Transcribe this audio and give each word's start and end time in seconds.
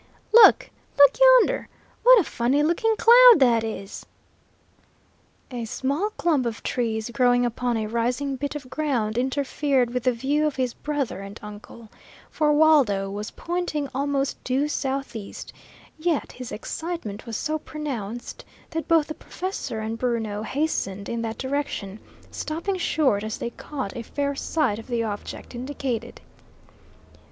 "Look 0.33 0.71
look 0.97 1.19
yonder! 1.19 1.67
What 2.01 2.17
a 2.17 2.23
funny 2.23 2.63
looking 2.63 2.95
cloud 2.97 3.35
that 3.37 3.63
is!" 3.63 4.03
A 5.51 5.65
small 5.65 6.09
clump 6.17 6.47
of 6.47 6.63
trees 6.63 7.11
growing 7.11 7.45
upon 7.45 7.77
a 7.77 7.85
rising 7.85 8.35
bit 8.35 8.55
of 8.55 8.67
ground 8.67 9.15
interfered 9.15 9.93
with 9.93 10.05
the 10.05 10.11
view 10.11 10.47
of 10.47 10.55
his 10.55 10.73
brother 10.73 11.19
and 11.21 11.39
uncle, 11.43 11.89
for 12.31 12.51
Waldo 12.51 13.11
was 13.11 13.29
pointing 13.29 13.89
almost 13.93 14.43
due 14.43 14.67
southeast; 14.67 15.53
yet 15.99 16.31
his 16.31 16.51
excitement 16.51 17.27
was 17.27 17.37
so 17.37 17.59
pronounced 17.59 18.43
that 18.71 18.87
both 18.87 19.05
the 19.05 19.13
professor 19.13 19.81
and 19.81 19.99
Bruno 19.99 20.41
hastened 20.41 21.09
in 21.09 21.21
that 21.21 21.37
direction, 21.37 21.99
stopping 22.31 22.77
short 22.77 23.23
as 23.23 23.37
they 23.37 23.51
caught 23.51 23.95
a 23.95 24.01
fair 24.01 24.33
sight 24.33 24.79
of 24.79 24.87
the 24.87 25.03
object 25.03 25.53
indicated. 25.53 26.21